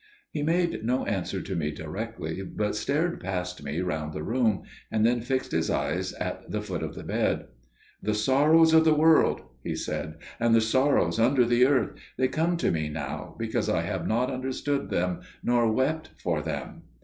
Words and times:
He 0.31 0.41
made 0.41 0.83
no 0.83 1.05
answer 1.05 1.43
to 1.43 1.55
me 1.55 1.69
directly, 1.69 2.41
but 2.41 2.75
stared 2.75 3.19
past 3.19 3.61
me 3.61 3.81
round 3.81 4.13
the 4.13 4.23
room, 4.23 4.63
and 4.89 5.05
then 5.05 5.21
fixed 5.21 5.51
his 5.51 5.69
eyes 5.69 6.11
at 6.13 6.49
the 6.49 6.59
foot 6.63 6.81
of 6.81 6.95
the 6.95 7.03
bed. 7.03 7.45
"The 8.01 8.15
sorrows 8.15 8.73
of 8.73 8.83
the 8.83 8.95
world," 8.95 9.41
he 9.63 9.75
said, 9.75 10.15
"and 10.39 10.55
the 10.55 10.59
sorrows 10.61 11.19
under 11.19 11.45
the 11.45 11.67
earth. 11.67 11.91
They 12.17 12.29
come 12.29 12.57
to 12.57 12.71
me 12.71 12.89
now, 12.89 13.35
because 13.37 13.69
I 13.69 13.81
have 13.81 14.07
not 14.07 14.31
understood 14.31 14.89
them, 14.89 15.21
nor 15.43 15.71
wept 15.71 16.09
for 16.19 16.41
them." 16.41 16.81